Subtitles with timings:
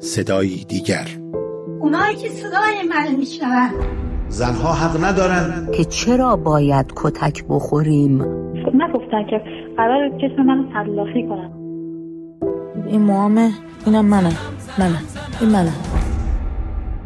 [0.00, 1.08] صدایی دیگر.
[1.80, 3.70] اونایی که صدای من میشنون.
[4.28, 5.68] زنها حق ندارن.
[5.76, 8.22] که چرا باید کتک بخوریم؟
[8.74, 9.40] نگفتن که
[9.76, 11.52] قرار جسم منو تلافی کنن.
[12.86, 13.50] این موامه
[13.86, 14.36] اینم منم
[14.78, 15.02] منم
[15.40, 15.74] این منم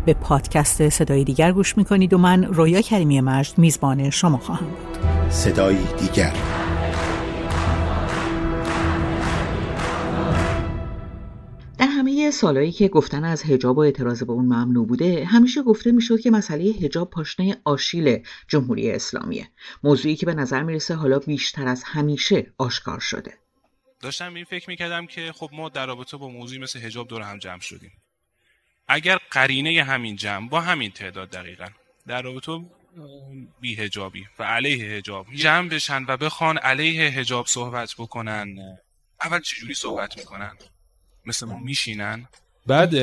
[0.06, 4.98] به پادکست صدای دیگر گوش می‌کنید و من رویا کریمی مجد میزبان شما خواهم بود.
[5.30, 6.32] صدایی دیگر.
[12.32, 16.30] سالهایی که گفتن از هجاب و اعتراض به اون ممنوع بوده همیشه گفته می‌شد که
[16.30, 19.48] مسئله هجاب پاشنه آشیل جمهوری اسلامیه.
[19.82, 23.34] موضوعی که به نظر می‌رسه حالا بیشتر از همیشه آشکار شده.
[24.00, 27.38] داشتم این فکر می‌کردم که خب ما در رابطه با موضوعی مثل هجاب دور هم
[27.38, 27.92] جمع شدیم.
[28.88, 31.66] اگر قرینه همین جمع با همین تعداد دقیقا
[32.06, 32.60] در رابطه
[33.60, 38.56] بی هجابی و علیه هجاب جمع بشن و بخوان علیه هجاب صحبت بکنن
[39.22, 40.56] اول چجوری صحبت می‌کنن؟
[41.26, 42.28] مثل ما میشینن؟
[42.66, 42.94] بعد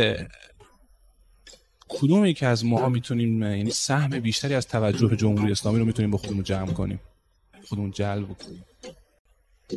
[1.89, 6.17] کدوم یکی از ماها می‌تونیم یعنی سهم بیشتری از توجه جمهوری اسلامی رو می‌تونیم با
[6.17, 6.99] خودمون جمع کنیم؟
[7.65, 8.65] خودمون جلب کنیم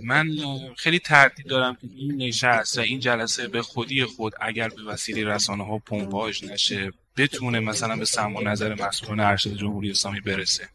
[0.04, 0.30] من
[0.76, 5.24] خیلی تردید دارم که این نشست و این جلسه به خودی خود اگر به وسیله
[5.24, 10.68] رسانه ها پمپاژ نشه بتونه مثلا به سمع و نظر مسئولان ارشد جمهوری اسلامی برسه.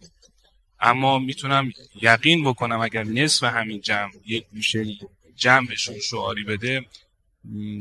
[0.79, 4.85] اما می‌تونم یقین بکنم اگر نصف همین جمع یک گوشه
[5.35, 6.85] جمعشون شعاری بده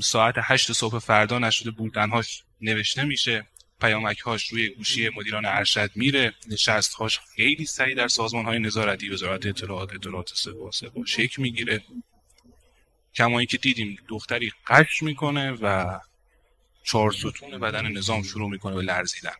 [0.02, 3.46] ساعت هشت صبح فردا نشده بودنهاش نوشته میشه.
[3.80, 6.34] پیامک هاش روی گوشی مدیران ارشد میره.
[6.48, 11.82] نشست هاش خیلی سریع در سازمان های نظارتی وزارت اطلاعات اطلاعات سپاه سپاه شک می‌گیره.
[13.14, 15.98] کمایی که دیدیم دختری قش می‌کنه و
[16.82, 19.34] چهار ستون بدن نظام شروع می‌کنه به لرزیدن.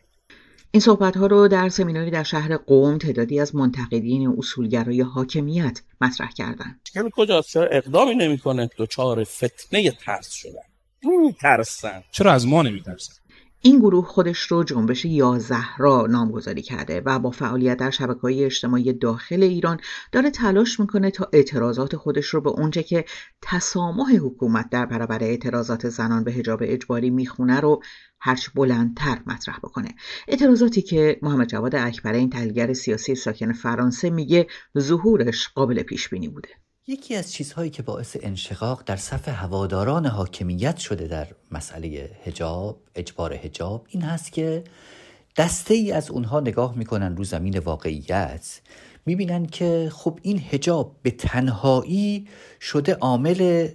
[0.71, 6.31] این صحبت ها رو در سمیناری در شهر قوم تعدادی از منتقدین اصولگرای حاکمیت مطرح
[6.31, 6.89] کردند.
[6.93, 10.61] کمی کجاست؟ چرا اقدامی نمی‌کنه دچار فتنه ترس شدن.
[11.03, 13.13] میترسن چرا از ما نمیترسن؟
[13.61, 18.93] این گروه خودش رو جنبش یازهرا نامگذاری کرده و با فعالیت در شبکه های اجتماعی
[18.93, 19.79] داخل ایران
[20.11, 23.05] داره تلاش می‌کنه تا اعتراضات خودش رو به اونچه که
[23.41, 27.83] تسامح حکومت در برابر اعتراضات زنان به حجاب اجباری می‌خونه رو
[28.19, 29.89] هرچ بلندتر مطرح بکنه.
[30.27, 34.47] اعتراضاتی که محمد جواد اکبر این تحلیلگر سیاسی ساکن فرانسه میگه
[34.79, 36.49] ظهورش قابل پیش بینی بوده.
[36.89, 43.33] یکی از چیزهایی که باعث انشقاق در صف هواداران حاکمیت شده در مسئله هجاب اجبار
[43.33, 44.63] هجاب این هست که
[45.37, 48.61] دسته ای از اونها نگاه می‌کنن رو زمین واقعیت
[49.05, 52.27] می‌بینن که خب این هجاب به تنهایی
[52.61, 53.67] شده عامل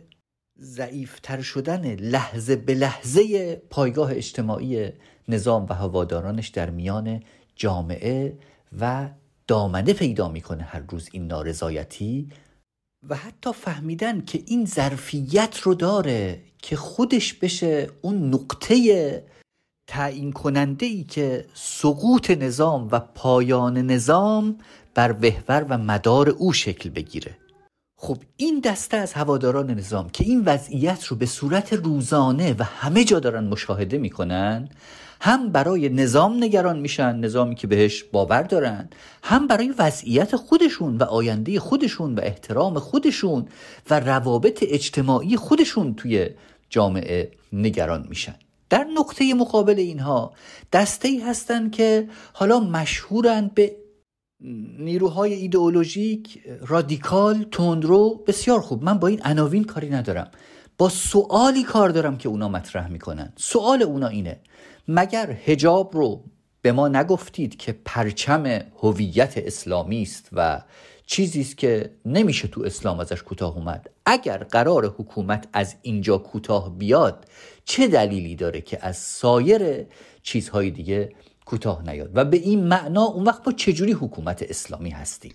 [0.58, 4.90] ضعیفتر شدن لحظه به لحظه پایگاه اجتماعی
[5.28, 7.22] نظام و هوادارانش در میان
[7.56, 8.38] جامعه
[8.80, 9.08] و
[9.46, 12.28] دامنه پیدا می‌کنه هر روز این نارضایتی.
[13.08, 19.24] و حتی فهمیدن که این ظرفیت رو داره که خودش بشه اون نقطه
[19.86, 24.58] تعیین کننده ای که سقوط نظام و پایان نظام
[24.94, 27.36] بر وحور و مدار او شکل بگیره.
[27.96, 33.04] خب این دسته از هواداران نظام که این وضعیت رو به صورت روزانه و همه
[33.04, 34.68] جا دارن مشاهده می‌کنن
[35.24, 38.88] هم برای نظام نگران میشن نظامی که بهش باور دارن
[39.22, 43.48] هم برای وضعیت خودشون و آینده خودشون و احترام خودشون
[43.90, 46.30] و روابط اجتماعی خودشون توی
[46.70, 48.34] جامعه نگران میشن.
[48.70, 50.32] در نقطه مقابل اینها
[50.72, 53.76] دسته ای هستن که حالا مشهورند به
[54.78, 58.84] نیروهای ایدئولوژیک رادیکال تندرو بسیار خوب.
[58.84, 60.30] من با این عناوین کاری ندارم.
[60.78, 63.32] با سوالی کار دارم که اونا مطرح می‌کنن.
[63.36, 64.40] سوال اونا اینه.
[64.88, 66.24] مگر هجاب رو
[66.62, 68.44] به ما نگفتید که پرچم
[68.82, 70.62] هویت اسلامی است و
[71.06, 76.78] چیزی است که نمیشه تو اسلام ازش کوتاه اومد؟ اگر قرار حکومت از اینجا کوتاه
[76.78, 77.24] بیاد
[77.64, 79.86] چه دلیلی داره که از سایر
[80.22, 81.12] چیزهای دیگه
[81.44, 85.32] کوتاه نیاد؟ و به این معنا اون وقت ما چجوری حکومت اسلامی هستیم؟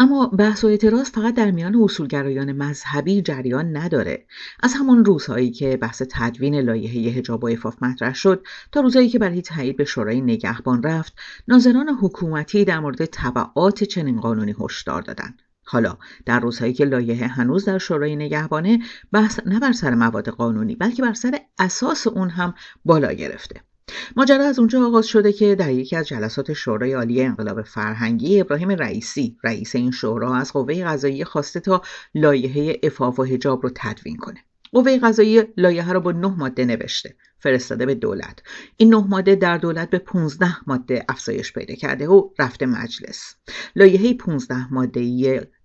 [0.00, 4.26] اما بحث و اعتراض فقط در میان اصولگرایان مذهبی جریان نداره.
[4.62, 9.18] از همان روزهایی که بحث تدوین لایحه حجاب و عفاف مطرح شد تا روزهایی که
[9.18, 11.12] برای تایید به شورای نگهبان رفت
[11.48, 15.42] ناظران حکومتی در مورد تبعات چنین قانونی هشدار دادند.
[15.64, 15.96] حالا
[16.26, 18.78] در روزهایی که لایحه هنوز در شورای نگهبانه
[19.12, 22.54] بحث نه بر سر مواد قانونی بلکه بر سر اساس اون هم
[22.84, 23.67] بالا گرفته.
[24.16, 28.70] ماجرا از اونجا آغاز شده که در یکی از جلسات شورای عالی انقلاب فرهنگی ابراهیم
[28.70, 31.82] رئیسی رئیس این شورا از قوه قضاییه خواسته تا
[32.14, 34.44] لایحه افاف و حجاب رو تدوین کنه.
[34.72, 38.42] قوه قضاییه لایحه رو با نه ماده نوشته فرستاده به دولت.
[38.76, 43.34] این نه ماده در دولت به 15 ماده افزایش پیدا کرده و رفته مجلس.
[43.76, 45.00] لایحه 15 ماده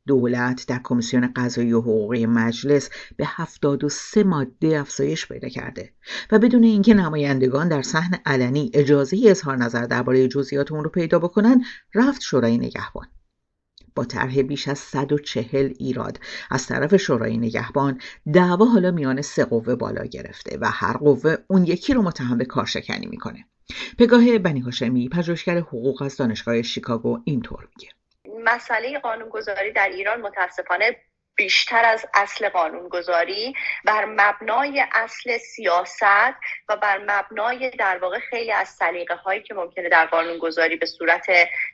[0.07, 5.93] دولت در کمیسیون قضایی و حقوقی مجلس به 73 ماده افزایش پیدا کرده
[6.31, 11.19] و بدون اینکه نمایندگان در صحن علنی اجازه اظهار نظر درباره جزئیات اون رو پیدا
[11.19, 11.63] بکنن
[11.95, 13.07] رفت شورای نگهبان.
[13.95, 16.19] با طرح بیش از 140 ایراد
[16.51, 17.99] از طرف شورای نگهبان
[18.33, 22.45] دعوا حالا میان سه قوه بالا گرفته و هر قوه اون یکی رو متهم به
[22.45, 23.45] کارشکنی می‌کنه.
[23.99, 27.89] پگاه بنی هاشمی پژوهشگر حقوق از دانشگاه شیکاگو اینطور میگه.
[28.43, 30.95] مسئله قانونگذاری در ایران متاسفانه
[31.35, 33.53] بیشتر از اصل قانونگذاری
[33.85, 36.03] بر مبنای اصل سیاست
[36.69, 41.25] و بر مبنای در واقع خیلی از سلیقه هایی که ممکنه در قانونگذاری به صورت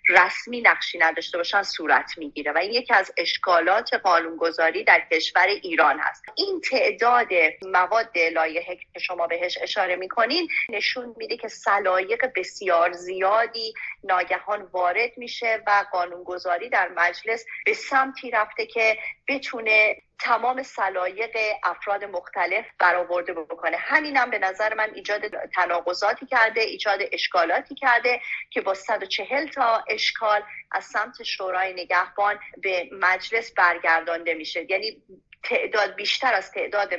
[0.09, 2.51] رسمی نقشی نداشته باشن صورت می‌گیره.
[2.51, 6.23] و این یکی از اشکالات قانونگذاری در کشور ایران هست.
[6.35, 7.27] این تعداد
[7.61, 13.73] مواد لایحه که شما بهش اشاره می‌کنین نشون میده که سلایق بسیار زیادی
[14.03, 18.97] ناگهان وارد میشه و قانونگذاری در مجلس به سمتی رفته که
[19.29, 23.77] بتونه تمام سلایق افراد مختلف برآورده بکنه.
[23.77, 25.21] همینم به نظر من ایجاد
[25.55, 30.41] تناقضاتی کرده ایجاد اشکالاتی کرده که با 140 تا اشکال
[30.71, 34.65] از سمت شورای نگهبان به مجلس برگردانده میشه.
[34.69, 35.03] یعنی
[35.43, 36.93] تعداد بیشتر از تعداد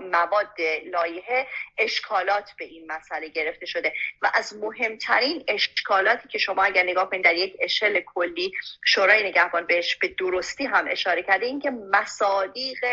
[0.00, 1.46] مواد لایحه
[1.78, 3.92] اشکالات به این مسئله گرفته شده
[4.22, 8.52] و از مهمترین اشکالاتی که شما اگر نگاه کنید در یک اشل کلی
[8.84, 12.84] شورای نگهبان بهش به درستی هم اشاره کرده این که مصادیق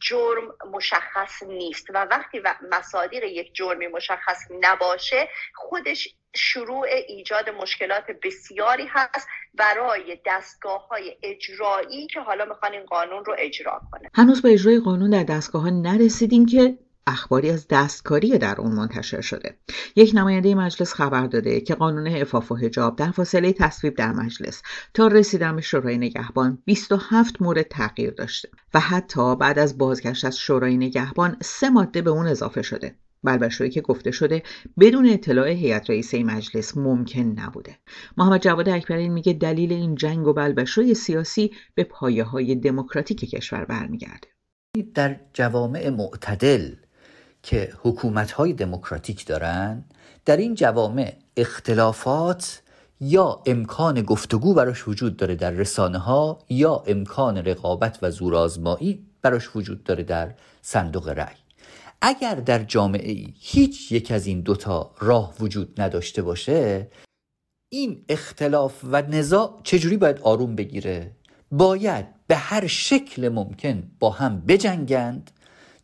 [0.00, 8.04] جرم مشخص نیست و وقتی و مصادیق یک جرمی مشخص نباشه خودش شروع ایجاد مشکلات
[8.22, 14.42] بسیاری هست برای دستگاه های اجرایی که حالا می‌خوان این قانون رو اجرا کنه هنوز
[14.42, 19.56] به اجرای قانون در دستگاه ها نرسیدیم که اخباری از دستکاری در اون منتشر شده.
[19.96, 24.62] یک نماینده مجلس خبر داده که قانون افاف و حجاب در فاصله تصویب در مجلس
[24.94, 30.38] تا رسیدن به شورای نگهبان 27 مورد تغییر داشته و حتی بعد از بازگشت از
[30.38, 32.94] شورای نگهبان سه ماده به اون اضافه شده.
[33.24, 34.42] بلبشویی که گفته شده
[34.80, 37.78] بدون اطلاع هیئت رئیسه مجلس ممکن نبوده.
[38.16, 43.64] محمد جواد اکبرین میگه دلیل این جنگ و بلبشوی سیاسی به پایه های دموکراتیک کشور
[43.64, 44.28] برمیگرده.
[44.94, 46.74] در جوامع معتدل
[47.42, 49.84] که حکومت های دموکراتیک دارن
[50.24, 52.62] در این جوامع اختلافات
[53.00, 59.56] یا امکان گفتگو براش وجود داره در رسانه ها یا امکان رقابت و زورآزمایی براش
[59.56, 61.41] وجود داره در صندوق رأی.
[62.04, 66.90] اگر در جامعه ای هیچ یک از این دوتا راه وجود نداشته باشه
[67.72, 71.16] این اختلاف و نزاع چجوری باید آروم بگیره؟
[71.50, 75.30] باید به هر شکل ممکن با هم بجنگند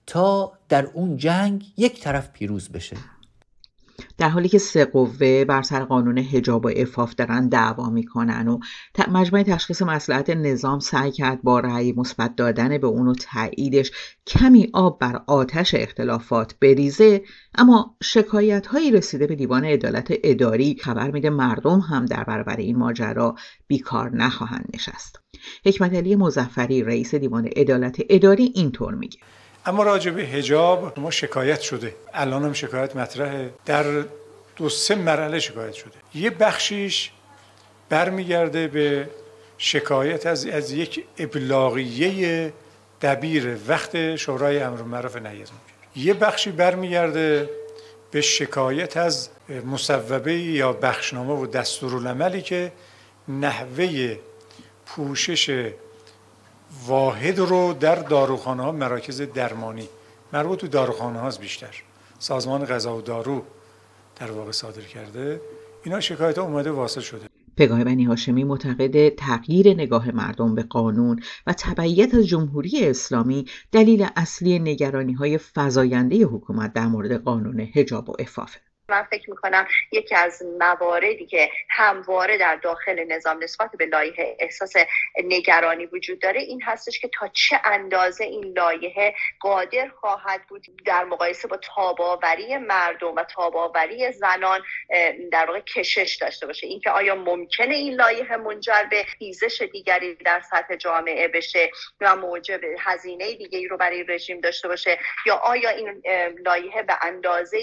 [0.07, 2.97] تا در اون جنگ یک طرف پیروز بشه.
[4.19, 8.59] در حالی که سه قوه بر سر قانون حجاب و افاف دارن دعوا می‌کنن و
[9.09, 13.91] مجمع تشخیص مسئلت نظام سعی کرد با رأی مثبت دادن به اون و تاییدش
[14.27, 17.23] کمی آب بر آتش اختلافات بریزه
[17.55, 20.77] اما شکایت هایی رسیده به دیوان عدالت اداری.
[20.81, 23.35] خبر میده مردم هم در برابر این ماجرا
[23.67, 25.21] بیکار نخواهند نشست.
[25.65, 29.19] حکمت علی مزفری رئیس دیوان عدالت اداری اینطور میگه.
[29.69, 31.95] اما راجع به هجاب ما شکایت شده.
[32.15, 33.51] الان هم شکایت مطرحه.
[33.67, 34.05] در
[34.57, 35.95] دو سه مرحله شکایت شده.
[36.15, 37.11] یه بخشیش
[37.89, 39.11] برمیگرده به
[39.59, 42.53] شکایت از, از یک ابلاغیه
[43.03, 45.49] دبیر وقت شورای امر معروف نهی از
[45.97, 47.51] یه بخشی برمیگرده
[48.11, 49.29] به شکایت از
[49.67, 52.73] مصوبه یا بخشنامه و دستورالعملی که
[53.29, 54.17] نحوه
[54.87, 55.71] پوشش
[56.87, 59.89] واحد رو در داروخانه ها مراکز درمانی.
[60.33, 61.83] مربوط تو داروخانه هاست بیشتر.
[62.19, 63.43] سازمان غذا و دارو
[64.17, 65.41] در واقع صادر کرده.
[65.85, 67.29] اینا شکایت ها اومده واصل شده.
[67.57, 74.07] پگاه بنی هاشمی معتقد تغییر نگاه مردم به قانون و تبعیت از جمهوری اسلامی دلیل
[74.17, 80.15] اصلی نگرانی های فزاینده حکومت در مورد قانون حجاب و افافه من فکر می‌کنم یکی
[80.15, 84.73] از مواردی که همواره در داخل نظام نسبت به لایحه احساس
[85.25, 91.05] نگرانی وجود داره این هستش که تا چه اندازه این لایحه قادر خواهد بود در
[91.05, 94.61] مقایسه با تاباوری مردم و تاباوری زنان
[95.33, 96.67] در واقع کشش داشته باشه.
[96.67, 102.61] اینکه آیا ممکنه این لایحه منجر به خیزش دیگری در سطح جامعه بشه و موجب
[102.79, 106.03] هزینه دیگری رو برای رژیم داشته باشه یا آیا این
[106.45, 107.59] لایحه به اندازه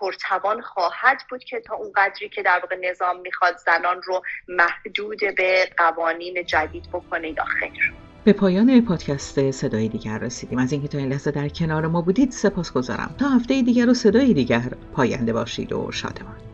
[0.00, 5.18] پرتوان خواهد بود که تا اون قدری که در واقع نظام می‌خواد زنان رو محدود
[5.36, 7.92] به قوانین جدید بکنه یا خیر
[8.24, 10.58] به پایان پادکست صدای دیگر رسیدیم.
[10.58, 13.94] از اینکه تا این لحظه در کنار ما بودید سپاس گذارم تا هفته دیگر و
[13.94, 16.51] صدای دیگر پاینده باشید و شادمان.